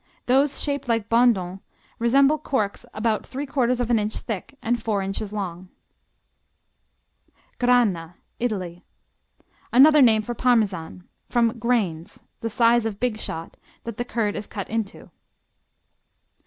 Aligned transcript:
Those 0.25 0.59
shaped 0.59 0.87
like 0.89 1.09
Bondons 1.09 1.59
resemble 1.99 2.39
corks 2.39 2.87
about 2.91 3.21
3/4 3.21 3.79
of 3.79 3.91
an 3.91 3.99
inch 3.99 4.17
thick 4.17 4.57
and 4.59 4.81
four 4.81 5.03
inches 5.03 5.31
long. 5.31 5.69
Grana 7.59 8.15
Italy 8.39 8.83
Another 9.71 10.01
name 10.01 10.23
for 10.23 10.33
Parmesan. 10.33 11.07
From 11.29 11.59
"grains", 11.59 12.23
the 12.39 12.49
size 12.49 12.87
of 12.87 12.99
big 12.99 13.19
shot, 13.19 13.57
that 13.83 13.97
the 13.97 14.03
curd 14.05 14.35
is 14.35 14.47
cut 14.47 14.67
into. 14.71 15.11